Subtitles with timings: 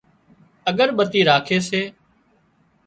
[0.69, 1.81] اڳرٻتي راکي سي